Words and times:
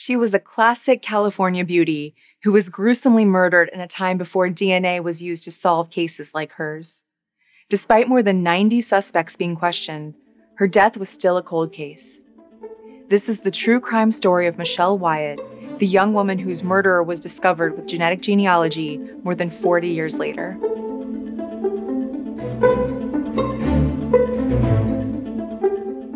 She 0.00 0.14
was 0.14 0.32
a 0.32 0.38
classic 0.38 1.02
California 1.02 1.64
beauty 1.64 2.14
who 2.44 2.52
was 2.52 2.70
gruesomely 2.70 3.24
murdered 3.24 3.68
in 3.72 3.80
a 3.80 3.88
time 3.88 4.16
before 4.16 4.48
DNA 4.48 5.02
was 5.02 5.20
used 5.20 5.42
to 5.42 5.50
solve 5.50 5.90
cases 5.90 6.32
like 6.32 6.52
hers. 6.52 7.04
Despite 7.68 8.06
more 8.06 8.22
than 8.22 8.44
90 8.44 8.80
suspects 8.80 9.34
being 9.34 9.56
questioned, 9.56 10.14
her 10.58 10.68
death 10.68 10.96
was 10.96 11.08
still 11.08 11.36
a 11.36 11.42
cold 11.42 11.72
case. 11.72 12.20
This 13.08 13.28
is 13.28 13.40
the 13.40 13.50
true 13.50 13.80
crime 13.80 14.12
story 14.12 14.46
of 14.46 14.56
Michelle 14.56 14.96
Wyatt, 14.96 15.40
the 15.80 15.86
young 15.86 16.12
woman 16.12 16.38
whose 16.38 16.62
murderer 16.62 17.02
was 17.02 17.18
discovered 17.18 17.74
with 17.74 17.88
genetic 17.88 18.22
genealogy 18.22 18.98
more 19.24 19.34
than 19.34 19.50
40 19.50 19.88
years 19.88 20.16
later. 20.16 20.56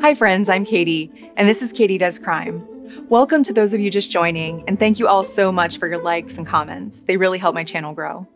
Hi, 0.03 0.15
friends, 0.15 0.49
I'm 0.49 0.65
Katie, 0.65 1.11
and 1.37 1.49
this 1.49 1.63
is 1.63 1.73
Katie 1.73 1.99
Does 1.99 2.21
Crime. 2.21 2.65
Welcome 3.01 3.43
to 3.45 3.55
those 3.55 3.73
of 3.73 3.81
you 3.81 3.91
just 3.91 4.11
joining, 4.11 4.69
and 4.69 4.79
thank 4.79 4.99
you 4.99 5.09
all 5.09 5.25
so 5.25 5.51
much 5.51 5.79
for 5.79 5.89
your 5.89 6.03
likes 6.03 6.37
and 6.37 6.47
comments. 6.47 7.03
They 7.03 7.17
really 7.17 7.39
help 7.39 7.55
my 7.55 7.65
channel 7.65 7.95
grow. 7.95 8.29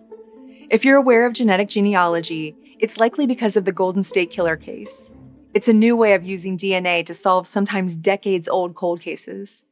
If 0.71 0.83
you're 0.83 0.97
aware 0.97 1.27
of 1.27 1.35
genetic 1.35 1.69
genealogy, 1.69 2.57
it's 2.79 2.99
likely 2.99 3.27
because 3.27 3.57
of 3.57 3.67
the 3.67 3.73
Golden 3.73 4.03
State 4.03 4.31
Killer 4.31 4.57
case. 4.57 5.13
It's 5.53 5.69
a 5.69 5.75
new 5.75 5.95
way 5.95 6.15
of 6.15 6.25
using 6.25 6.57
DNA 6.57 7.05
to 7.05 7.13
solve 7.13 7.47
sometimes 7.47 7.99
decades 7.99 8.49
old 8.49 8.75
cold 8.75 9.03
cases. 9.03 9.65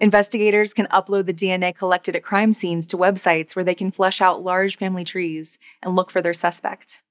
Investigators 0.00 0.72
can 0.72 0.86
upload 0.86 1.26
the 1.26 1.34
DNA 1.34 1.74
collected 1.74 2.16
at 2.16 2.22
crime 2.22 2.54
scenes 2.54 2.86
to 2.86 2.96
websites 2.96 3.54
where 3.54 3.64
they 3.64 3.74
can 3.74 3.90
flesh 3.90 4.22
out 4.22 4.42
large 4.42 4.78
family 4.78 5.04
trees 5.04 5.58
and 5.82 5.94
look 5.94 6.10
for 6.10 6.22
their 6.22 6.34
suspect. 6.34 7.01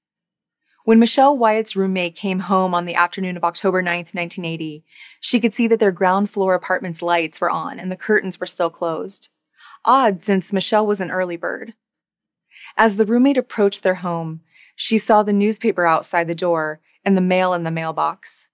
When 0.84 0.98
Michelle 0.98 1.36
Wyatt's 1.38 1.76
roommate 1.76 2.16
came 2.16 2.40
home 2.40 2.74
on 2.74 2.86
the 2.86 2.96
afternoon 2.96 3.36
of 3.36 3.44
October 3.44 3.82
9, 3.82 3.98
1980, 3.98 4.84
she 5.20 5.38
could 5.38 5.54
see 5.54 5.68
that 5.68 5.78
their 5.78 5.92
ground 5.92 6.28
floor 6.28 6.54
apartment's 6.54 7.02
lights 7.02 7.40
were 7.40 7.50
on 7.50 7.78
and 7.78 7.90
the 7.90 7.96
curtains 7.96 8.40
were 8.40 8.46
still 8.46 8.70
closed. 8.70 9.28
Odd 9.84 10.24
since 10.24 10.52
Michelle 10.52 10.86
was 10.86 11.00
an 11.00 11.12
early 11.12 11.36
bird. 11.36 11.74
As 12.76 12.96
the 12.96 13.06
roommate 13.06 13.38
approached 13.38 13.84
their 13.84 13.96
home, 13.96 14.40
she 14.74 14.98
saw 14.98 15.22
the 15.22 15.32
newspaper 15.32 15.86
outside 15.86 16.26
the 16.26 16.34
door 16.34 16.80
and 17.04 17.16
the 17.16 17.20
mail 17.20 17.54
in 17.54 17.62
the 17.62 17.70
mailbox. 17.70 18.50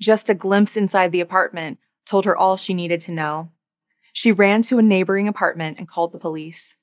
Just 0.00 0.28
a 0.28 0.34
glimpse 0.34 0.76
inside 0.76 1.12
the 1.12 1.20
apartment 1.20 1.78
told 2.04 2.24
her 2.24 2.36
all 2.36 2.56
she 2.56 2.74
needed 2.74 3.00
to 3.02 3.12
know. 3.12 3.52
She 4.12 4.32
ran 4.32 4.62
to 4.62 4.78
a 4.78 4.82
neighboring 4.82 5.28
apartment 5.28 5.78
and 5.78 5.86
called 5.86 6.12
the 6.12 6.18
police. 6.18 6.76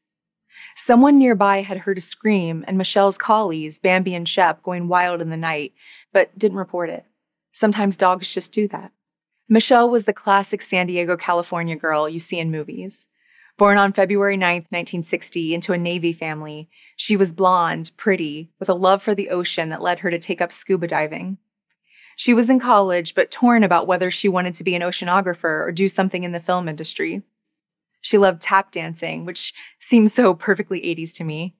Someone 0.76 1.18
nearby 1.18 1.62
had 1.62 1.80
heard 1.80 1.98
a 1.98 2.02
scream 2.02 2.64
and 2.68 2.78
Michelle's 2.78 3.18
collies, 3.18 3.80
Bambi 3.80 4.16
and 4.16 4.28
Shep, 4.28 4.64
going 4.64 4.88
wild 4.88 5.22
in 5.22 5.30
the 5.30 5.38
night, 5.38 5.74
but 6.14 6.38
didn't 6.38 6.58
report 6.58 6.90
it. 6.90 7.06
Sometimes 7.52 7.98
dogs 7.98 8.34
just 8.34 8.54
do 8.54 8.68
that. 8.68 8.92
Michelle 9.50 9.90
was 9.90 10.06
the 10.06 10.14
classic 10.14 10.62
San 10.62 10.88
Diego, 10.88 11.16
California 11.16 11.76
girl 11.76 12.10
you 12.10 12.20
see 12.20 12.40
in 12.40 12.52
movies. 12.52 13.08
Born 13.58 13.78
on 13.78 13.94
February 13.94 14.38
9, 14.38 14.54
1960, 14.70 15.56
into 15.56 15.74
a 15.74 15.78
Navy 15.78 16.14
family, 16.14 16.70
she 16.96 17.18
was 17.18 17.34
blonde, 17.34 17.92
pretty, 17.98 18.52
with 18.60 18.70
a 18.70 18.76
love 18.76 19.02
for 19.02 19.16
the 19.16 19.30
ocean 19.30 19.70
that 19.70 19.82
led 19.82 20.00
her 20.00 20.12
to 20.12 20.20
take 20.20 20.42
up 20.42 20.52
scuba 20.52 20.86
diving. 20.86 21.40
She 22.16 22.34
was 22.34 22.50
in 22.50 22.60
college, 22.60 23.16
but 23.16 23.32
torn 23.32 23.64
about 23.64 23.88
whether 23.88 24.12
she 24.12 24.28
wanted 24.30 24.54
to 24.56 24.64
be 24.64 24.76
an 24.76 24.82
oceanographer 24.82 25.66
or 25.66 25.72
do 25.72 25.88
something 25.88 26.24
in 26.24 26.34
the 26.34 26.40
film 26.40 26.68
industry. 26.68 27.24
She 28.02 28.18
loved 28.18 28.42
tap 28.42 28.72
dancing, 28.72 29.26
which 29.26 29.54
seems 29.80 30.14
so 30.14 30.34
perfectly 30.34 30.82
80s 30.82 31.14
to 31.16 31.24
me. 31.24 31.56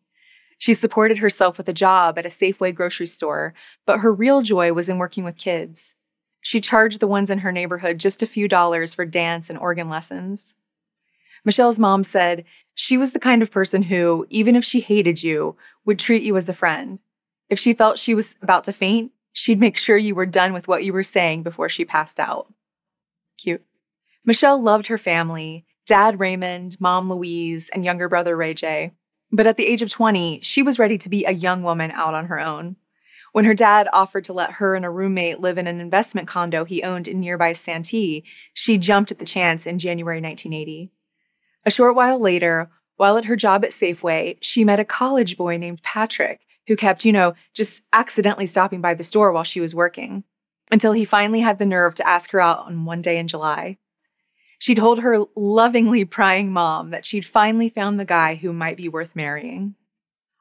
She 0.58 0.74
supported 0.74 1.20
herself 1.20 1.58
with 1.58 1.70
a 1.70 1.74
job 1.74 2.18
at 2.18 2.26
a 2.26 2.30
Safeway 2.30 2.74
grocery 2.74 3.06
store, 3.06 3.54
but 3.86 4.00
her 4.00 4.14
real 4.14 4.42
joy 4.42 4.74
was 4.74 4.90
in 4.90 4.98
working 4.98 5.24
with 5.24 5.38
kids. 5.38 5.96
She 6.42 6.62
charged 6.62 7.00
the 7.00 7.08
ones 7.08 7.30
in 7.30 7.40
her 7.40 7.52
neighborhood 7.52 8.00
just 8.00 8.24
a 8.24 8.28
few 8.28 8.48
dollars 8.48 8.94
for 8.94 9.06
dance 9.06 9.50
and 9.50 9.60
organ 9.60 9.90
lessons. 9.90 10.56
Michelle's 11.44 11.80
mom 11.80 12.04
said 12.04 12.44
she 12.74 12.98
was 12.98 13.14
the 13.14 13.20
kind 13.20 13.42
of 13.42 13.52
person 13.52 13.84
who, 13.84 14.26
even 14.30 14.56
if 14.56 14.64
she 14.64 14.80
hated 14.80 15.24
you, 15.24 15.56
would 15.86 16.00
treat 16.00 16.24
you 16.24 16.36
as 16.38 16.50
a 16.50 16.54
friend. 16.54 17.00
If 17.50 17.60
she 17.60 17.74
felt 17.74 18.00
she 18.00 18.16
was 18.16 18.36
about 18.42 18.64
to 18.66 18.74
faint, 18.74 19.12
she'd 19.32 19.60
make 19.60 19.78
sure 19.78 19.98
you 19.98 20.16
were 20.16 20.26
done 20.26 20.54
with 20.54 20.68
what 20.68 20.84
you 20.84 20.92
were 20.92 21.04
saying 21.04 21.44
before 21.44 21.70
she 21.70 21.86
passed 21.86 22.20
out. 22.20 22.52
Cute. 23.38 23.64
Michelle 24.26 24.62
loved 24.62 24.88
her 24.88 24.98
family 24.98 25.66
dad 25.88 26.20
Raymond, 26.20 26.78
mom 26.80 27.10
Louise, 27.10 27.70
and 27.74 27.84
younger 27.84 28.08
brother 28.08 28.38
Ray 28.38 28.54
J. 28.54 28.92
But 29.32 29.48
at 29.48 29.58
the 29.58 29.66
age 29.66 29.82
of 29.82 29.90
20, 29.90 30.42
she 30.42 30.62
was 30.62 30.78
ready 30.78 30.98
to 31.00 31.10
be 31.10 31.26
a 31.26 31.32
young 31.32 31.64
woman 31.64 31.92
out 31.92 32.14
on 32.14 32.28
her 32.28 32.40
own. 32.40 32.76
When 33.32 33.46
her 33.46 33.54
dad 33.54 33.88
offered 33.92 34.24
to 34.26 34.34
let 34.34 34.54
her 34.54 34.76
and 34.76 34.86
a 34.86 34.90
roommate 34.90 35.40
live 35.40 35.58
in 35.58 35.68
an 35.68 35.82
investment 35.82 36.28
condo 36.28 36.66
he 36.66 36.84
owned 36.84 37.08
in 37.08 37.20
nearby 37.20 37.54
Santee, 37.54 38.24
she 38.54 38.78
jumped 38.78 39.12
at 39.12 39.20
the 39.20 39.26
chance 39.26 39.66
in 39.66 39.80
January 39.80 40.22
1980. 40.22 40.92
A 41.66 41.72
short 41.72 41.96
while 41.96 42.20
later, 42.20 42.70
while 42.96 43.18
at 43.18 43.26
her 43.26 43.36
job 43.36 43.64
at 43.64 43.72
Safeway, 43.72 44.38
she 44.42 44.64
met 44.64 44.80
a 44.80 44.86
college 44.86 45.38
boy 45.38 45.58
named 45.58 45.84
Patrick 45.84 46.46
who 46.68 46.76
kept, 46.76 47.06
you 47.06 47.14
know, 47.14 47.34
just 47.54 47.84
accidentally 47.94 48.46
stopping 48.46 48.82
by 48.82 48.94
the 48.94 49.04
store 49.04 49.32
while 49.32 49.44
she 49.44 49.62
was 49.62 49.76
working 49.76 50.24
until 50.70 50.92
he 50.92 51.06
finally 51.06 51.40
had 51.40 51.60
the 51.60 51.66
nerve 51.66 51.96
to 51.96 52.08
ask 52.08 52.32
her 52.32 52.42
out 52.42 52.66
on 52.66 52.86
one 52.86 53.02
day 53.02 53.18
in 53.18 53.28
July. 53.28 53.78
She 54.58 54.76
told 54.76 55.00
her 55.00 55.26
lovingly 55.36 56.04
prying 56.04 56.52
mom 56.52 56.90
that 56.90 57.06
she'd 57.06 57.26
finally 57.26 57.70
found 57.70 58.00
the 58.00 58.06
guy 58.06 58.36
who 58.36 58.52
might 58.52 58.78
be 58.78 58.90
worth 58.90 59.16
marrying. 59.16 59.76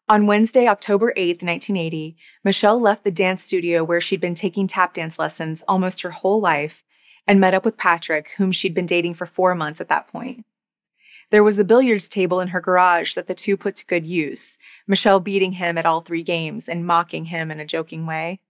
On 0.08 0.26
Wednesday, 0.26 0.68
October 0.68 1.12
8th, 1.16 1.42
1980, 1.42 2.16
Michelle 2.44 2.80
left 2.80 3.02
the 3.02 3.10
dance 3.10 3.42
studio 3.42 3.82
where 3.82 4.00
she'd 4.00 4.20
been 4.20 4.34
taking 4.34 4.66
tap 4.66 4.94
dance 4.94 5.18
lessons 5.18 5.64
almost 5.66 6.02
her 6.02 6.12
whole 6.12 6.40
life 6.40 6.84
and 7.26 7.40
met 7.40 7.54
up 7.54 7.64
with 7.64 7.76
Patrick, 7.76 8.30
whom 8.36 8.52
she'd 8.52 8.74
been 8.74 8.86
dating 8.86 9.14
for 9.14 9.26
four 9.26 9.54
months 9.54 9.80
at 9.80 9.88
that 9.88 10.06
point. 10.06 10.44
There 11.30 11.42
was 11.42 11.58
a 11.58 11.64
billiards 11.64 12.08
table 12.08 12.38
in 12.38 12.48
her 12.48 12.60
garage 12.60 13.14
that 13.14 13.26
the 13.26 13.34
two 13.34 13.56
put 13.56 13.74
to 13.76 13.86
good 13.86 14.06
use, 14.06 14.58
Michelle 14.86 15.18
beating 15.18 15.52
him 15.52 15.76
at 15.76 15.86
all 15.86 16.00
three 16.00 16.22
games 16.22 16.68
and 16.68 16.86
mocking 16.86 17.26
him 17.26 17.50
in 17.50 17.58
a 17.58 17.66
joking 17.66 18.06
way. 18.06 18.40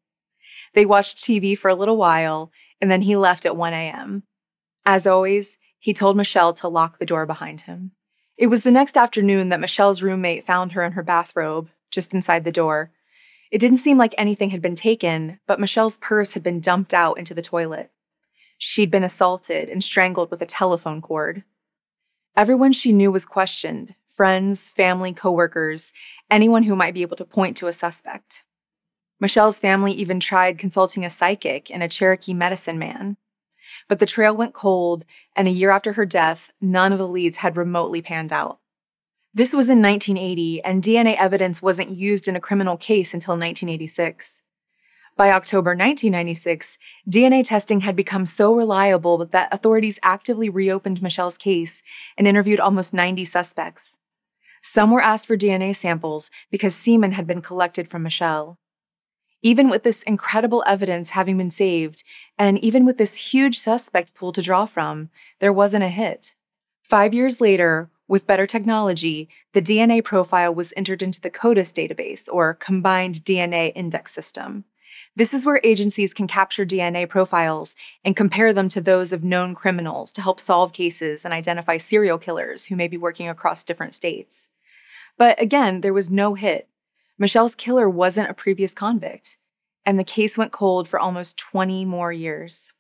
They 0.74 0.84
watched 0.84 1.16
TV 1.16 1.56
for 1.56 1.70
a 1.70 1.74
little 1.74 1.96
while, 1.96 2.52
and 2.82 2.90
then 2.90 3.02
he 3.02 3.16
left 3.16 3.46
at 3.46 3.56
1 3.56 3.72
a.m. 3.72 4.24
As 4.86 5.04
always, 5.04 5.58
he 5.80 5.92
told 5.92 6.16
Michelle 6.16 6.52
to 6.54 6.68
lock 6.68 6.98
the 6.98 7.06
door 7.06 7.26
behind 7.26 7.62
him. 7.62 7.90
It 8.38 8.46
was 8.46 8.62
the 8.62 8.70
next 8.70 8.96
afternoon 8.96 9.48
that 9.48 9.60
Michelle's 9.60 10.02
roommate 10.02 10.44
found 10.44 10.72
her 10.72 10.84
in 10.84 10.92
her 10.92 11.02
bathrobe, 11.02 11.70
just 11.90 12.14
inside 12.14 12.44
the 12.44 12.52
door. 12.52 12.92
It 13.50 13.58
didn't 13.58 13.78
seem 13.78 13.98
like 13.98 14.14
anything 14.16 14.50
had 14.50 14.62
been 14.62 14.76
taken, 14.76 15.40
but 15.46 15.58
Michelle's 15.58 15.98
purse 15.98 16.34
had 16.34 16.42
been 16.42 16.60
dumped 16.60 16.94
out 16.94 17.18
into 17.18 17.34
the 17.34 17.42
toilet. 17.42 17.90
She'd 18.58 18.90
been 18.90 19.04
assaulted 19.04 19.68
and 19.68 19.82
strangled 19.82 20.30
with 20.30 20.40
a 20.40 20.46
telephone 20.46 21.02
cord. 21.02 21.42
Everyone 22.36 22.72
she 22.72 22.92
knew 22.92 23.10
was 23.10 23.26
questioned 23.26 23.96
friends, 24.06 24.70
family, 24.70 25.12
coworkers, 25.12 25.92
anyone 26.30 26.62
who 26.62 26.76
might 26.76 26.94
be 26.94 27.02
able 27.02 27.16
to 27.16 27.24
point 27.24 27.56
to 27.56 27.66
a 27.66 27.72
suspect. 27.72 28.44
Michelle's 29.20 29.58
family 29.58 29.92
even 29.92 30.20
tried 30.20 30.58
consulting 30.58 31.04
a 31.04 31.10
psychic 31.10 31.70
and 31.70 31.82
a 31.82 31.88
Cherokee 31.88 32.32
medicine 32.34 32.78
man. 32.78 33.16
But 33.88 33.98
the 33.98 34.06
trail 34.06 34.36
went 34.36 34.54
cold, 34.54 35.04
and 35.34 35.46
a 35.46 35.52
year 35.52 35.70
after 35.70 35.92
her 35.92 36.06
death, 36.06 36.50
none 36.60 36.92
of 36.92 36.98
the 36.98 37.06
leads 37.08 37.38
had 37.38 37.56
remotely 37.56 38.02
panned 38.02 38.32
out. 38.32 38.58
This 39.32 39.52
was 39.52 39.68
in 39.68 39.82
1980, 39.82 40.62
and 40.64 40.82
DNA 40.82 41.14
evidence 41.16 41.62
wasn't 41.62 41.90
used 41.90 42.26
in 42.26 42.36
a 42.36 42.40
criminal 42.40 42.76
case 42.76 43.12
until 43.12 43.34
1986. 43.34 44.42
By 45.16 45.30
October 45.30 45.70
1996, 45.70 46.76
DNA 47.08 47.42
testing 47.42 47.80
had 47.80 47.96
become 47.96 48.26
so 48.26 48.54
reliable 48.54 49.24
that 49.24 49.52
authorities 49.52 49.98
actively 50.02 50.50
reopened 50.50 51.00
Michelle's 51.00 51.38
case 51.38 51.82
and 52.18 52.28
interviewed 52.28 52.60
almost 52.60 52.92
90 52.92 53.24
suspects. 53.24 53.98
Some 54.62 54.90
were 54.90 55.00
asked 55.00 55.26
for 55.26 55.36
DNA 55.36 55.74
samples 55.74 56.30
because 56.50 56.74
semen 56.74 57.12
had 57.12 57.26
been 57.26 57.40
collected 57.40 57.88
from 57.88 58.02
Michelle. 58.02 58.58
Even 59.46 59.70
with 59.70 59.84
this 59.84 60.02
incredible 60.02 60.64
evidence 60.66 61.10
having 61.10 61.38
been 61.38 61.52
saved, 61.52 62.02
and 62.36 62.58
even 62.58 62.84
with 62.84 62.98
this 62.98 63.32
huge 63.32 63.60
suspect 63.60 64.12
pool 64.12 64.32
to 64.32 64.42
draw 64.42 64.66
from, 64.66 65.08
there 65.38 65.52
wasn't 65.52 65.84
a 65.84 65.88
hit. 65.88 66.34
Five 66.82 67.14
years 67.14 67.40
later, 67.40 67.88
with 68.08 68.26
better 68.26 68.44
technology, 68.44 69.28
the 69.52 69.62
DNA 69.62 70.02
profile 70.02 70.52
was 70.52 70.74
entered 70.76 71.00
into 71.00 71.20
the 71.20 71.30
CODIS 71.30 71.72
database, 71.72 72.28
or 72.28 72.54
Combined 72.54 73.22
DNA 73.22 73.70
Index 73.76 74.10
System. 74.10 74.64
This 75.14 75.32
is 75.32 75.46
where 75.46 75.60
agencies 75.62 76.12
can 76.12 76.26
capture 76.26 76.66
DNA 76.66 77.08
profiles 77.08 77.76
and 78.04 78.16
compare 78.16 78.52
them 78.52 78.68
to 78.70 78.80
those 78.80 79.12
of 79.12 79.22
known 79.22 79.54
criminals 79.54 80.10
to 80.14 80.22
help 80.22 80.40
solve 80.40 80.72
cases 80.72 81.24
and 81.24 81.32
identify 81.32 81.76
serial 81.76 82.18
killers 82.18 82.66
who 82.66 82.74
may 82.74 82.88
be 82.88 82.96
working 82.96 83.28
across 83.28 83.62
different 83.62 83.94
states. 83.94 84.48
But 85.16 85.40
again, 85.40 85.82
there 85.82 85.94
was 85.94 86.10
no 86.10 86.34
hit. 86.34 86.68
Michelle's 87.18 87.54
killer 87.54 87.88
wasn't 87.88 88.28
a 88.28 88.34
previous 88.34 88.74
convict, 88.74 89.38
and 89.86 89.98
the 89.98 90.04
case 90.04 90.36
went 90.36 90.52
cold 90.52 90.88
for 90.88 90.98
almost 90.98 91.38
20 91.38 91.84
more 91.84 92.12
years. 92.12 92.72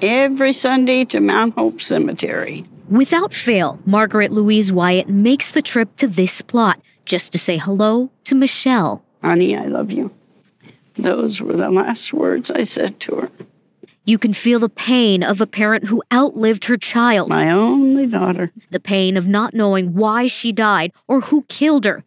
Every 0.00 0.52
Sunday 0.52 1.04
to 1.06 1.20
Mount 1.20 1.54
Hope 1.54 1.82
Cemetery. 1.82 2.64
Without 2.88 3.34
fail, 3.34 3.80
Margaret 3.84 4.30
Louise 4.30 4.70
Wyatt 4.70 5.08
makes 5.08 5.50
the 5.50 5.62
trip 5.62 5.96
to 5.96 6.06
this 6.06 6.40
plot 6.40 6.80
just 7.04 7.32
to 7.32 7.38
say 7.38 7.56
hello 7.56 8.10
to 8.24 8.34
Michelle. 8.34 9.04
Honey, 9.22 9.56
I 9.56 9.66
love 9.66 9.90
you. 9.90 10.12
Those 10.96 11.40
were 11.40 11.56
the 11.56 11.70
last 11.70 12.12
words 12.12 12.50
I 12.50 12.62
said 12.62 13.00
to 13.00 13.16
her. 13.16 13.30
You 14.04 14.18
can 14.18 14.32
feel 14.32 14.60
the 14.60 14.68
pain 14.68 15.24
of 15.24 15.40
a 15.40 15.48
parent 15.48 15.86
who 15.86 16.00
outlived 16.12 16.66
her 16.66 16.76
child. 16.76 17.28
My 17.28 17.50
only 17.50 18.06
daughter. 18.06 18.52
The 18.70 18.78
pain 18.78 19.16
of 19.16 19.26
not 19.26 19.52
knowing 19.52 19.94
why 19.94 20.28
she 20.28 20.52
died 20.52 20.92
or 21.08 21.22
who 21.22 21.42
killed 21.48 21.84
her 21.84 22.04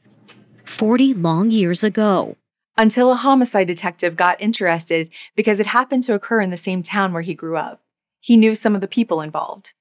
40 0.64 1.14
long 1.16 1.52
years 1.52 1.84
ago. 1.84 2.38
Until 2.80 3.12
a 3.12 3.16
homicide 3.16 3.68
detective 3.68 4.16
got 4.16 4.40
interested 4.40 5.10
because 5.36 5.60
it 5.60 5.66
happened 5.66 6.02
to 6.04 6.14
occur 6.14 6.40
in 6.40 6.50
the 6.50 6.56
same 6.56 6.82
town 6.82 7.12
where 7.12 7.24
he 7.24 7.34
grew 7.34 7.58
up. 7.58 7.82
He 8.22 8.38
knew 8.38 8.56
some 8.56 8.74
of 8.74 8.80
the 8.80 8.88
people 8.88 9.20
involved. 9.20 9.74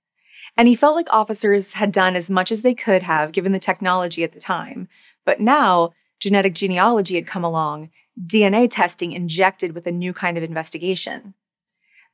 And 0.56 0.66
he 0.66 0.74
felt 0.74 0.96
like 0.96 1.06
officers 1.12 1.74
had 1.74 1.92
done 1.92 2.16
as 2.16 2.28
much 2.28 2.50
as 2.50 2.62
they 2.62 2.74
could 2.74 3.04
have 3.04 3.30
given 3.30 3.52
the 3.52 3.60
technology 3.60 4.24
at 4.24 4.32
the 4.32 4.40
time. 4.40 4.88
But 5.24 5.38
now, 5.38 5.92
genetic 6.18 6.56
genealogy 6.56 7.14
had 7.14 7.24
come 7.24 7.44
along, 7.44 7.90
DNA 8.20 8.66
testing 8.68 9.12
injected 9.12 9.76
with 9.76 9.86
a 9.86 9.92
new 9.92 10.12
kind 10.12 10.36
of 10.36 10.42
investigation. 10.42 11.34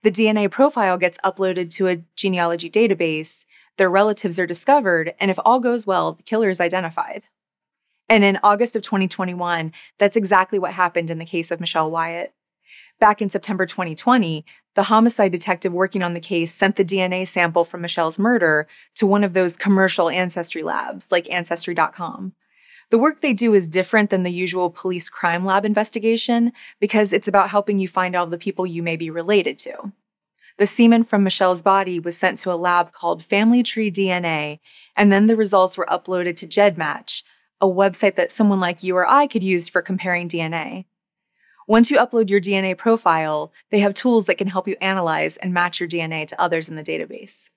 The 0.03 0.13
DNA 0.13 0.51
profile 0.51 0.99
gets 0.99 1.17
uploaded 1.25 1.71
to 1.77 1.89
a 1.89 2.03
genealogy 2.15 2.69
database, 2.69 3.47
their 3.79 3.89
relatives 3.89 4.39
are 4.39 4.47
discovered, 4.47 5.15
and 5.19 5.31
if 5.31 5.39
all 5.47 5.61
goes 5.61 5.87
well, 5.87 6.13
the 6.13 6.23
killer 6.23 6.51
is 6.51 6.61
identified. 6.61 7.23
And 8.09 8.23
in 8.23 8.39
August 8.43 8.77
of 8.77 8.83
2021, 8.83 9.73
that's 9.99 10.17
exactly 10.17 10.59
what 10.59 10.73
happened 10.73 11.11
in 11.11 11.19
the 11.19 11.25
case 11.25 11.51
of 11.51 11.61
Michelle 11.61 11.91
Wyatt. 11.91 12.35
Back 13.01 13.21
in 13.21 13.31
September 13.31 13.67
2020, 13.67 14.45
the 14.75 14.85
homicide 14.85 15.33
detective 15.33 15.73
working 15.73 16.03
on 16.03 16.15
the 16.15 16.21
case 16.21 16.53
sent 16.53 16.77
the 16.77 16.85
DNA 16.85 17.27
sample 17.27 17.65
from 17.65 17.81
Michelle's 17.81 18.19
murder 18.19 18.67
to 18.97 19.07
one 19.07 19.25
of 19.25 19.33
those 19.33 19.57
commercial 19.57 20.09
ancestry 20.09 20.63
labs 20.63 21.11
like 21.13 21.31
Ancestry.com. 21.31 22.35
The 22.91 22.99
work 22.99 23.21
they 23.21 23.33
do 23.33 23.55
is 23.55 23.69
different 23.69 24.11
than 24.11 24.23
the 24.23 24.33
usual 24.33 24.71
police 24.71 25.09
crime 25.09 25.45
lab 25.45 25.65
investigation 25.65 26.53
because 26.81 27.13
it's 27.13 27.29
about 27.29 27.51
helping 27.51 27.79
you 27.79 27.89
find 27.89 28.15
all 28.15 28.27
the 28.27 28.39
people 28.39 28.67
you 28.67 28.83
may 28.83 28.97
be 28.97 29.11
related 29.11 29.59
to. 29.61 29.93
The 30.59 30.67
semen 30.67 31.03
from 31.03 31.25
Michelle's 31.25 31.63
body 31.63 31.99
was 31.99 32.17
sent 32.17 32.39
to 32.39 32.53
a 32.53 32.55
lab 32.55 32.93
called 32.93 33.25
Family 33.25 33.65
Tree 33.65 33.91
DNA, 33.91 34.61
and 34.95 35.11
then 35.11 35.27
the 35.27 35.35
results 35.35 35.77
were 35.77 35.87
uploaded 35.87 36.37
to 36.37 36.47
GEDmatch, 36.47 37.24
a 37.61 37.67
website 37.67 38.17
that 38.17 38.31
someone 38.31 38.61
like 38.61 38.83
you 38.83 38.97
or 38.97 39.09
I 39.09 39.27
could 39.27 39.45
use 39.45 39.69
for 39.69 39.83
comparing 39.83 40.29
DNA. 40.29 40.87
Once 41.67 41.91
you 41.91 41.97
upload 41.97 42.29
your 42.29 42.41
DNA 42.41 42.77
profile, 42.77 43.53
they 43.71 43.79
have 43.79 43.95
tools 43.95 44.27
that 44.27 44.37
can 44.37 44.49
help 44.49 44.69
you 44.69 44.77
analyze 44.81 45.37
and 45.39 45.55
match 45.55 45.81
your 45.81 45.89
DNA 45.89 46.27
to 46.27 46.41
others 46.41 46.69
in 46.69 46.77
the 46.77 46.83
database. 46.83 47.51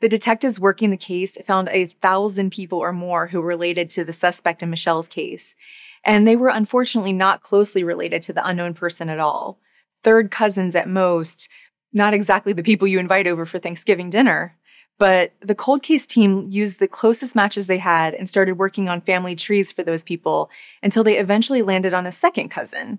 The 0.00 0.08
detectives 0.08 0.60
working 0.60 0.90
the 0.90 0.96
case 0.96 1.36
found 1.44 1.68
a 1.68 1.86
thousand 1.86 2.50
people 2.50 2.78
or 2.78 2.92
more 2.92 3.28
who 3.28 3.40
were 3.40 3.46
related 3.46 3.90
to 3.90 4.04
the 4.04 4.12
suspect 4.12 4.62
in 4.62 4.70
Michelle's 4.70 5.08
case, 5.08 5.56
and 6.04 6.26
they 6.26 6.36
were 6.36 6.48
unfortunately 6.48 7.12
not 7.12 7.42
closely 7.42 7.82
related 7.82 8.22
to 8.22 8.32
the 8.32 8.46
unknown 8.46 8.74
person 8.74 9.08
at 9.08 9.18
all. 9.18 9.58
Third 10.02 10.30
cousins 10.30 10.76
at 10.76 10.88
most, 10.88 11.48
not 11.92 12.14
exactly 12.14 12.52
the 12.52 12.62
people 12.62 12.86
you 12.86 12.98
invite 12.98 13.26
over 13.26 13.44
for 13.44 13.58
Thanksgiving 13.58 14.10
dinner. 14.10 14.56
But 14.98 15.32
the 15.40 15.54
cold 15.54 15.82
case 15.82 16.06
team 16.06 16.48
used 16.50 16.80
the 16.80 16.88
closest 16.88 17.36
matches 17.36 17.66
they 17.66 17.78
had 17.78 18.14
and 18.14 18.28
started 18.28 18.58
working 18.58 18.88
on 18.88 19.00
family 19.00 19.36
trees 19.36 19.70
for 19.70 19.84
those 19.84 20.02
people 20.02 20.50
until 20.82 21.04
they 21.04 21.18
eventually 21.18 21.62
landed 21.62 21.94
on 21.94 22.06
a 22.06 22.10
second 22.10 22.48
cousin, 22.48 22.98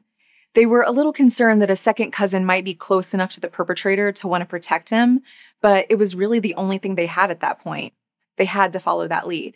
they 0.56 0.66
were 0.66 0.82
a 0.82 0.92
little 0.92 1.14
concerned 1.14 1.62
that 1.62 1.70
a 1.70 1.76
second 1.76 2.12
cousin 2.12 2.46
might 2.46 2.66
be 2.66 2.74
close 2.74 3.14
enough 3.14 3.32
to 3.32 3.40
the 3.40 3.50
perpetrator 3.50 4.12
to 4.14 4.28
want 4.28 4.42
to 4.42 4.48
protect 4.48 4.90
him, 4.90 5.22
but 5.62 5.86
it 5.90 5.96
was 5.96 6.16
really 6.16 6.40
the 6.40 6.56
only 6.56 6.78
thing 6.78 6.96
they 6.96 7.06
had 7.06 7.30
at 7.30 7.42
that 7.42 7.60
point. 7.60 7.94
They 8.38 8.46
had 8.46 8.74
to 8.74 8.80
follow 8.80 9.08
that 9.08 9.28
lead. 9.28 9.56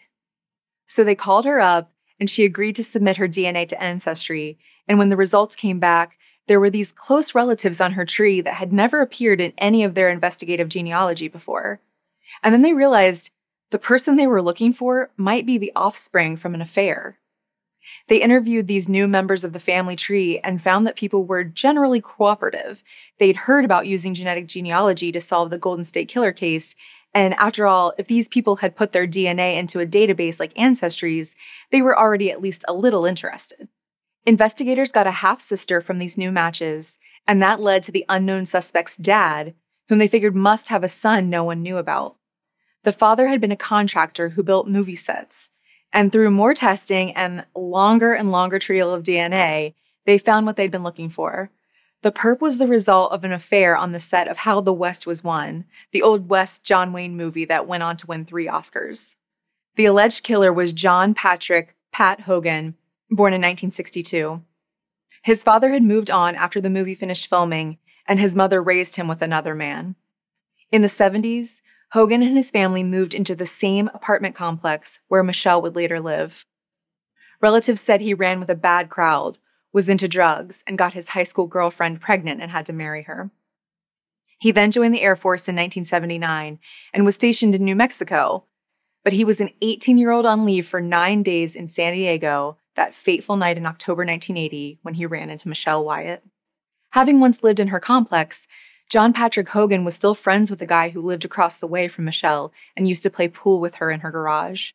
So 0.86 1.04
they 1.04 1.16
called 1.16 1.46
her 1.46 1.60
up 1.60 1.92
and 2.20 2.30
she 2.30 2.46
agreed 2.46 2.76
to 2.76 2.84
submit 2.84 3.18
her 3.18 3.28
DNA 3.28 3.68
to 3.70 3.82
Ancestry. 3.82 4.60
And 4.88 5.00
when 5.00 5.10
the 5.10 5.18
results 5.18 5.56
came 5.56 5.80
back, 5.80 6.18
there 6.48 6.60
were 6.60 6.70
these 6.70 6.92
close 6.92 7.34
relatives 7.34 7.80
on 7.82 7.94
her 7.94 8.06
tree 8.06 8.42
that 8.42 8.56
had 8.56 8.74
never 8.74 9.02
appeared 9.02 9.42
in 9.42 9.54
any 9.58 9.84
of 9.84 9.96
their 9.96 10.10
investigative 10.10 10.70
genealogy 10.70 11.28
before. 11.28 11.80
And 12.42 12.54
then 12.54 12.62
they 12.62 12.74
realized 12.74 13.32
the 13.72 13.80
person 13.80 14.16
they 14.16 14.28
were 14.28 14.42
looking 14.42 14.74
for 14.74 15.12
might 15.18 15.46
be 15.46 15.58
the 15.58 15.72
offspring 15.76 16.38
from 16.38 16.54
an 16.54 16.62
affair. 16.62 17.20
They 18.08 18.22
interviewed 18.22 18.68
these 18.68 18.88
new 18.88 19.08
members 19.08 19.44
of 19.44 19.54
the 19.54 19.60
family 19.60 19.96
tree 19.96 20.40
and 20.40 20.62
found 20.62 20.86
that 20.88 20.96
people 20.96 21.26
were 21.26 21.44
generally 21.44 22.02
cooperative. 22.02 22.84
They'd 23.20 23.36
heard 23.36 23.66
about 23.66 23.88
using 23.88 24.14
genetic 24.14 24.48
genealogy 24.48 25.12
to 25.12 25.20
solve 25.20 25.50
the 25.50 25.58
Golden 25.58 25.84
State 25.84 26.08
Killer 26.08 26.32
case. 26.32 26.76
And 27.14 27.34
after 27.36 27.68
all, 27.68 27.94
if 27.98 28.08
these 28.08 28.28
people 28.28 28.58
had 28.58 28.76
put 28.76 28.92
their 28.92 29.08
DNA 29.08 29.58
into 29.58 29.80
a 29.80 29.86
database 29.86 30.40
like 30.40 30.58
Ancestry's, 30.58 31.36
they 31.72 31.82
were 31.82 31.98
already 31.98 32.32
at 32.32 32.42
least 32.42 32.66
a 32.68 32.74
little 32.74 33.06
interested. 33.06 33.68
Investigators 34.26 34.92
got 34.92 35.08
a 35.08 35.12
half 35.12 35.42
sister 35.42 35.82
from 35.82 36.00
these 36.00 36.18
new 36.18 36.32
matches, 36.32 36.98
and 37.28 37.42
that 37.42 37.60
led 37.60 37.84
to 37.84 37.92
the 37.92 38.06
unknown 38.08 38.46
suspect's 38.46 38.96
dad, 38.96 39.54
whom 39.90 40.00
they 40.00 40.08
figured 40.08 40.36
must 40.36 40.70
have 40.70 40.84
a 40.84 40.88
son 40.88 41.30
no 41.30 41.44
one 41.44 41.62
knew 41.62 41.78
about. 41.78 42.16
The 42.84 42.92
father 42.92 43.28
had 43.28 43.40
been 43.40 43.52
a 43.52 43.58
contractor 43.58 44.30
who 44.30 44.44
built 44.44 44.68
movie 44.68 44.96
sets, 44.96 45.50
and 45.92 46.12
through 46.12 46.32
more 46.32 46.54
testing 46.54 47.12
and 47.14 47.46
longer 47.56 48.14
and 48.14 48.32
longer 48.32 48.60
trail 48.60 48.94
of 48.94 49.04
DNA, 49.04 49.76
they 50.06 50.18
found 50.18 50.46
what 50.46 50.56
they'd 50.56 50.72
been 50.72 50.84
looking 50.84 51.10
for. 51.10 51.50
The 52.02 52.12
perp 52.12 52.42
was 52.42 52.58
the 52.58 52.68
result 52.68 53.14
of 53.14 53.24
an 53.24 53.32
affair 53.32 53.78
on 53.78 53.94
the 53.94 54.00
set 54.00 54.28
of 54.28 54.40
How 54.40 54.60
the 54.60 54.74
West 54.74 55.08
Was 55.08 55.24
Won, 55.24 55.64
the 55.92 56.02
old 56.02 56.30
West 56.30 56.66
John 56.66 56.92
Wayne 56.92 57.16
movie 57.16 57.46
that 57.46 57.68
went 57.68 57.84
on 57.84 57.96
to 57.98 58.08
win 58.08 58.26
three 58.26 58.48
Oscars. 58.48 59.16
The 59.76 59.86
alleged 59.86 60.24
killer 60.24 60.52
was 60.52 60.74
John 60.74 61.14
Patrick 61.14 61.76
Pat 61.94 62.22
Hogan, 62.22 62.76
born 63.10 63.32
in 63.32 63.40
1962. 63.40 64.44
His 65.24 65.42
father 65.42 65.70
had 65.70 65.84
moved 65.84 66.12
on 66.12 66.36
after 66.36 66.60
the 66.60 66.70
movie 66.70 66.96
finished 66.96 67.28
filming, 67.28 67.78
and 68.08 68.20
his 68.20 68.36
mother 68.36 68.62
raised 68.62 68.96
him 68.96 69.08
with 69.08 69.22
another 69.22 69.56
man. 69.56 69.96
In 70.72 70.82
the 70.82 70.88
70s, 70.88 71.62
Hogan 71.92 72.24
and 72.24 72.36
his 72.36 72.50
family 72.50 72.84
moved 72.84 73.14
into 73.14 73.36
the 73.36 73.46
same 73.46 73.88
apartment 73.94 74.34
complex 74.34 75.00
where 75.08 75.24
Michelle 75.24 75.62
would 75.62 75.76
later 75.76 76.00
live. 76.00 76.46
Relatives 77.40 77.82
said 77.82 78.02
he 78.02 78.14
ran 78.14 78.40
with 78.40 78.50
a 78.50 78.56
bad 78.56 78.90
crowd, 78.90 79.38
was 79.72 79.90
into 79.90 80.08
drugs, 80.08 80.64
and 80.66 80.78
got 80.78 80.94
his 80.94 81.10
high 81.10 81.24
school 81.24 81.46
girlfriend 81.46 82.02
pregnant 82.02 82.42
and 82.42 82.52
had 82.52 82.66
to 82.66 82.74
marry 82.74 83.04
her. 83.04 83.30
He 84.40 84.52
then 84.52 84.72
joined 84.72 84.94
the 84.94 85.02
Air 85.02 85.16
Force 85.16 85.48
in 85.48 85.56
1979 85.56 86.60
and 86.94 87.06
was 87.06 87.16
stationed 87.16 87.54
in 87.54 87.64
New 87.64 87.76
Mexico, 87.76 88.46
but 89.04 89.14
he 89.14 89.24
was 89.24 89.40
an 89.40 89.52
18 89.62 89.98
year 89.98 90.12
old 90.12 90.26
on 90.26 90.46
leave 90.46 90.68
for 90.68 90.82
nine 90.82 91.24
days 91.24 91.56
in 91.56 91.68
San 91.68 91.94
Diego 91.94 92.58
that 92.76 92.96
fateful 92.96 93.36
night 93.36 93.58
in 93.58 93.66
October 93.66 94.02
1980 94.02 94.80
when 94.82 94.96
he 94.96 95.06
ran 95.06 95.30
into 95.30 95.48
Michelle 95.48 95.86
Wyatt. 95.86 96.24
Having 96.94 97.20
once 97.20 97.42
lived 97.42 97.60
in 97.60 97.70
her 97.70 97.80
complex, 97.80 98.48
John 98.88 99.14
Patrick 99.14 99.50
Hogan 99.50 99.84
was 99.84 99.96
still 99.96 100.14
friends 100.14 100.52
with 100.52 100.60
the 100.60 100.68
guy 100.68 100.90
who 100.90 101.02
lived 101.02 101.26
across 101.26 101.58
the 101.58 101.66
way 101.66 101.88
from 101.88 102.06
Michelle 102.06 102.54
and 102.78 102.88
used 102.88 103.02
to 103.02 103.10
play 103.10 103.28
pool 103.28 103.60
with 103.60 103.76
her 103.76 103.90
in 103.90 104.02
her 104.02 104.12
garage. 104.12 104.74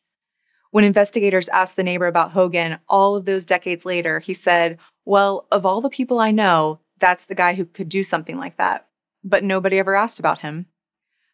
When 0.71 0.83
investigators 0.83 1.47
asked 1.47 1.77
the 1.77 1.83
neighbor 1.83 2.07
about 2.07 2.31
Hogan 2.31 2.79
all 2.89 3.15
of 3.15 3.23
those 3.23 3.45
decades 3.45 3.85
later, 3.85 4.19
he 4.19 4.33
said, 4.33 4.77
Well, 5.05 5.47
of 5.49 5.65
all 5.65 5.79
the 5.79 5.89
people 5.89 6.19
I 6.19 6.31
know, 6.31 6.81
that's 6.99 7.23
the 7.23 7.35
guy 7.35 7.53
who 7.53 7.63
could 7.63 7.87
do 7.87 8.03
something 8.03 8.37
like 8.37 8.57
that. 8.57 8.87
But 9.23 9.45
nobody 9.45 9.79
ever 9.79 9.95
asked 9.95 10.19
about 10.19 10.39
him. 10.39 10.65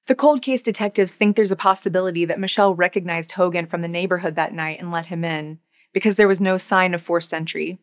The 0.05 0.13
cold 0.13 0.43
case 0.43 0.61
detectives 0.61 1.15
think 1.15 1.35
there's 1.35 1.51
a 1.51 1.55
possibility 1.55 2.25
that 2.25 2.39
Michelle 2.39 2.75
recognized 2.75 3.31
Hogan 3.31 3.65
from 3.65 3.81
the 3.81 3.87
neighborhood 3.87 4.35
that 4.35 4.53
night 4.53 4.79
and 4.79 4.91
let 4.91 5.07
him 5.07 5.25
in, 5.25 5.57
because 5.93 6.15
there 6.15 6.27
was 6.27 6.39
no 6.39 6.57
sign 6.57 6.93
of 6.93 7.01
forced 7.01 7.33
entry. 7.33 7.79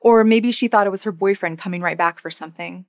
Or 0.00 0.24
maybe 0.24 0.52
she 0.52 0.68
thought 0.68 0.86
it 0.86 0.90
was 0.90 1.04
her 1.04 1.12
boyfriend 1.12 1.58
coming 1.58 1.82
right 1.82 1.98
back 1.98 2.18
for 2.18 2.30
something. 2.30 2.86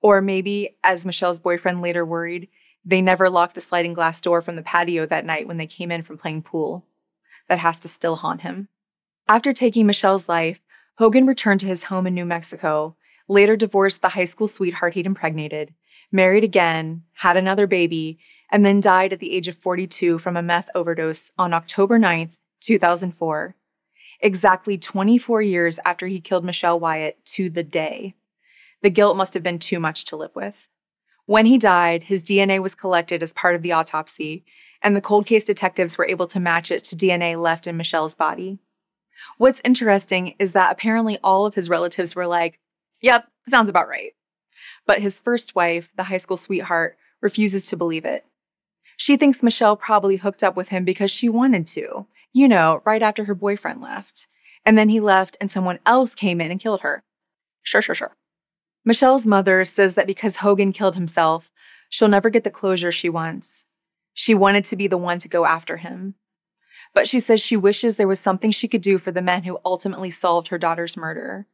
Or 0.00 0.20
maybe, 0.20 0.76
as 0.84 1.04
Michelle's 1.04 1.40
boyfriend 1.40 1.82
later 1.82 2.04
worried, 2.04 2.48
they 2.84 3.00
never 3.02 3.28
locked 3.28 3.54
the 3.54 3.60
sliding 3.60 3.92
glass 3.92 4.20
door 4.20 4.40
from 4.40 4.56
the 4.56 4.62
patio 4.62 5.04
that 5.06 5.26
night 5.26 5.48
when 5.48 5.56
they 5.56 5.66
came 5.66 5.90
in 5.90 6.02
from 6.02 6.16
playing 6.16 6.42
pool. 6.42 6.86
That 7.48 7.58
has 7.58 7.80
to 7.80 7.88
still 7.88 8.16
haunt 8.16 8.42
him. 8.42 8.68
After 9.28 9.52
taking 9.52 9.86
Michelle's 9.86 10.28
life, 10.28 10.60
Hogan 10.98 11.26
returned 11.26 11.60
to 11.60 11.66
his 11.66 11.84
home 11.84 12.06
in 12.06 12.14
New 12.14 12.24
Mexico, 12.24 12.96
later 13.28 13.56
divorced 13.56 14.00
the 14.02 14.10
high 14.10 14.24
school 14.24 14.48
sweetheart 14.48 14.94
he'd 14.94 15.06
impregnated, 15.06 15.74
married 16.10 16.44
again, 16.44 17.02
had 17.14 17.36
another 17.36 17.66
baby, 17.66 18.18
and 18.50 18.64
then 18.64 18.80
died 18.80 19.12
at 19.12 19.20
the 19.20 19.34
age 19.34 19.48
of 19.48 19.56
42 19.56 20.18
from 20.18 20.36
a 20.36 20.42
meth 20.42 20.70
overdose 20.74 21.32
on 21.38 21.52
October 21.52 21.98
9th, 21.98 22.38
2004. 22.60 23.54
Exactly 24.20 24.76
24 24.76 25.42
years 25.42 25.78
after 25.84 26.06
he 26.06 26.20
killed 26.20 26.44
Michelle 26.44 26.80
Wyatt 26.80 27.24
to 27.26 27.48
the 27.48 27.62
day. 27.62 28.14
The 28.82 28.90
guilt 28.90 29.16
must 29.16 29.34
have 29.34 29.42
been 29.42 29.58
too 29.58 29.78
much 29.80 30.04
to 30.06 30.16
live 30.16 30.34
with. 30.34 30.68
When 31.26 31.46
he 31.46 31.58
died, 31.58 32.04
his 32.04 32.24
DNA 32.24 32.60
was 32.60 32.74
collected 32.74 33.22
as 33.22 33.32
part 33.32 33.54
of 33.54 33.62
the 33.62 33.72
autopsy, 33.72 34.44
and 34.82 34.96
the 34.96 35.00
cold 35.00 35.26
case 35.26 35.44
detectives 35.44 35.98
were 35.98 36.06
able 36.06 36.26
to 36.28 36.40
match 36.40 36.70
it 36.70 36.84
to 36.84 36.96
DNA 36.96 37.40
left 37.40 37.66
in 37.66 37.76
Michelle's 37.76 38.14
body. 38.14 38.58
What's 39.36 39.60
interesting 39.64 40.34
is 40.38 40.52
that 40.52 40.72
apparently 40.72 41.18
all 41.22 41.44
of 41.44 41.54
his 41.54 41.68
relatives 41.68 42.14
were 42.14 42.26
like, 42.26 42.60
yep, 43.00 43.28
sounds 43.46 43.68
about 43.68 43.88
right. 43.88 44.12
But 44.86 45.00
his 45.00 45.20
first 45.20 45.54
wife, 45.54 45.92
the 45.96 46.04
high 46.04 46.16
school 46.16 46.36
sweetheart, 46.36 46.96
refuses 47.20 47.68
to 47.68 47.76
believe 47.76 48.04
it. 48.04 48.24
She 48.96 49.16
thinks 49.16 49.42
Michelle 49.42 49.76
probably 49.76 50.16
hooked 50.16 50.42
up 50.42 50.56
with 50.56 50.70
him 50.70 50.84
because 50.84 51.10
she 51.10 51.28
wanted 51.28 51.66
to, 51.68 52.06
you 52.32 52.48
know, 52.48 52.82
right 52.84 53.02
after 53.02 53.24
her 53.24 53.34
boyfriend 53.34 53.80
left. 53.80 54.26
And 54.64 54.76
then 54.76 54.88
he 54.88 55.00
left 55.00 55.36
and 55.40 55.50
someone 55.50 55.78
else 55.86 56.14
came 56.14 56.40
in 56.40 56.50
and 56.50 56.60
killed 56.60 56.80
her. 56.82 57.02
Sure, 57.62 57.82
sure, 57.82 57.94
sure. 57.94 58.16
Michelle's 58.84 59.26
mother 59.26 59.64
says 59.64 59.94
that 59.94 60.06
because 60.06 60.36
Hogan 60.36 60.72
killed 60.72 60.94
himself, 60.94 61.50
she'll 61.88 62.08
never 62.08 62.30
get 62.30 62.44
the 62.44 62.50
closure 62.50 62.92
she 62.92 63.08
wants. 63.08 63.66
She 64.14 64.34
wanted 64.34 64.64
to 64.64 64.76
be 64.76 64.86
the 64.86 64.98
one 64.98 65.18
to 65.18 65.28
go 65.28 65.44
after 65.44 65.76
him. 65.76 66.14
But 66.94 67.06
she 67.06 67.20
says 67.20 67.40
she 67.40 67.56
wishes 67.56 67.96
there 67.96 68.08
was 68.08 68.20
something 68.20 68.50
she 68.50 68.68
could 68.68 68.80
do 68.80 68.98
for 68.98 69.12
the 69.12 69.22
men 69.22 69.44
who 69.44 69.60
ultimately 69.64 70.10
solved 70.10 70.48
her 70.48 70.58
daughter's 70.58 70.96
murder. 70.96 71.46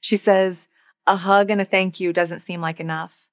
She 0.00 0.16
says, 0.16 0.68
a 1.06 1.16
hug 1.16 1.50
and 1.50 1.60
a 1.60 1.64
thank 1.64 2.00
you 2.00 2.12
doesn't 2.12 2.40
seem 2.40 2.60
like 2.60 2.80
enough. 2.80 3.28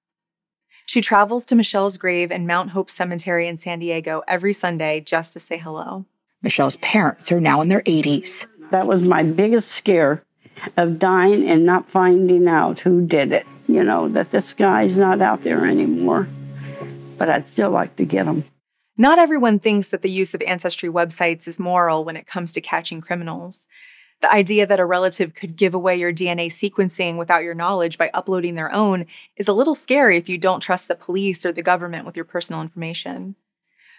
She 0.86 1.02
travels 1.02 1.46
to 1.46 1.56
Michelle's 1.56 1.98
grave 1.98 2.32
in 2.32 2.48
Mount 2.48 2.70
Hope 2.72 2.90
Cemetery 2.90 3.48
in 3.48 3.58
San 3.58 3.80
Diego 3.80 4.24
every 4.28 4.54
Sunday 4.54 5.02
just 5.02 5.34
to 5.34 5.40
say 5.40 5.58
hello. 5.58 6.06
Michelle's 6.48 6.78
parents 6.78 7.30
are 7.30 7.42
now 7.42 7.60
in 7.60 7.68
their 7.68 7.82
80s. 7.82 8.48
That 8.72 8.88
was 8.88 9.04
my 9.04 9.22
biggest 9.22 9.70
scare 9.70 10.24
of 10.78 10.98
dying 10.98 11.46
and 11.46 11.66
not 11.66 11.90
finding 11.90 12.48
out 12.48 12.80
who 12.80 13.06
did 13.06 13.34
it. 13.34 13.46
You 13.68 13.84
know, 13.84 14.08
that 14.08 14.32
this 14.32 14.54
guy's 14.54 14.96
not 14.96 15.22
out 15.22 15.42
there 15.42 15.66
anymore. 15.66 16.30
But 17.18 17.30
I'd 17.30 17.50
still 17.50 17.72
like 17.72 17.98
to 17.98 18.06
get 18.06 18.28
him. 18.28 18.46
Not 18.96 19.20
everyone 19.20 19.60
thinks 19.60 19.90
that 19.90 20.04
the 20.04 20.10
use 20.10 20.34
of 20.34 20.42
ancestry 20.44 20.88
websites 20.88 21.50
is 21.50 21.60
moral 21.60 22.06
when 22.06 22.16
it 22.16 22.28
comes 22.28 22.54
to 22.54 22.62
catching 22.62 23.02
criminals. 23.02 23.68
The 24.22 24.32
idea 24.32 24.66
that 24.66 24.80
a 24.80 24.86
relative 24.86 25.34
could 25.34 25.58
give 25.58 25.74
away 25.74 25.98
your 25.98 26.14
DNA 26.14 26.48
sequencing 26.48 27.18
without 27.18 27.44
your 27.44 27.56
knowledge 27.56 27.98
by 27.98 28.10
uploading 28.14 28.56
their 28.56 28.74
own 28.74 29.06
is 29.36 29.50
a 29.50 29.54
little 29.54 29.76
scary 29.76 30.16
if 30.16 30.30
you 30.30 30.38
don't 30.38 30.62
trust 30.62 30.88
the 30.88 30.96
police 30.96 31.46
or 31.46 31.52
the 31.52 31.62
government 31.62 32.06
with 32.06 32.16
your 32.16 32.24
personal 32.24 32.62
information. 32.62 33.36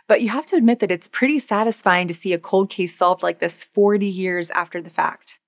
But 0.08 0.22
you 0.22 0.30
have 0.30 0.46
to 0.46 0.56
admit 0.56 0.80
that 0.80 0.90
it's 0.90 1.06
pretty 1.06 1.38
satisfying 1.38 2.08
to 2.08 2.14
see 2.14 2.32
a 2.32 2.38
cold 2.38 2.70
case 2.70 2.96
solved 2.96 3.22
like 3.22 3.40
this 3.40 3.62
40 3.62 4.06
years 4.06 4.50
after 4.50 4.80
the 4.80 4.90
fact. 4.90 5.38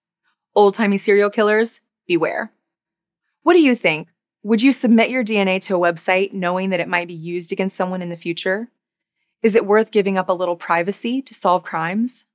Old 0.55 0.75
timey 0.75 0.99
serial 0.99 1.31
killers, 1.31 1.81
beware. 2.07 2.53
What 3.43 3.55
do 3.55 3.61
you 3.63 3.75
think? 3.75 4.09
Would 4.43 4.61
you 4.61 4.73
submit 4.73 5.11
your 5.11 5.25
DNA 5.25 5.61
to 5.63 5.77
a 5.77 5.93
website 5.93 6.35
knowing 6.35 6.71
that 6.71 6.81
it 6.81 6.89
might 6.89 7.09
be 7.09 7.15
used 7.15 7.53
against 7.53 7.77
someone 7.77 8.03
in 8.03 8.11
the 8.11 8.17
future? 8.17 8.69
Is 9.43 9.55
it 9.55 9.65
worth 9.65 9.91
giving 9.91 10.19
up 10.19 10.29
a 10.29 10.35
little 10.35 10.57
privacy 10.57 11.23
to 11.23 11.33
solve 11.33 11.63
crimes? 11.63 12.27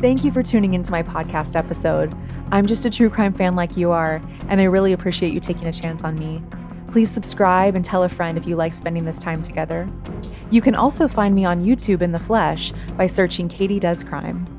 Thank 0.00 0.22
you 0.22 0.30
for 0.30 0.42
tuning 0.42 0.74
into 0.74 0.92
my 0.92 1.02
podcast 1.02 1.56
episode. 1.56 2.14
I'm 2.52 2.66
just 2.66 2.86
a 2.86 2.90
true 2.90 3.10
crime 3.10 3.32
fan 3.32 3.56
like 3.56 3.76
you 3.76 3.90
are, 3.90 4.22
and 4.48 4.60
I 4.60 4.64
really 4.64 4.92
appreciate 4.92 5.32
you 5.32 5.40
taking 5.40 5.66
a 5.66 5.72
chance 5.72 6.04
on 6.04 6.16
me. 6.16 6.42
Please 6.94 7.10
subscribe 7.10 7.74
and 7.74 7.84
tell 7.84 8.04
a 8.04 8.08
friend 8.08 8.38
if 8.38 8.46
you 8.46 8.54
like 8.54 8.72
spending 8.72 9.04
this 9.04 9.18
time 9.18 9.42
together. 9.42 9.90
You 10.52 10.60
can 10.60 10.76
also 10.76 11.08
find 11.08 11.34
me 11.34 11.44
on 11.44 11.64
YouTube 11.64 12.02
in 12.02 12.12
the 12.12 12.20
flesh 12.20 12.70
by 12.96 13.08
searching 13.08 13.48
Katie 13.48 13.80
Does 13.80 14.04
Crime. 14.04 14.53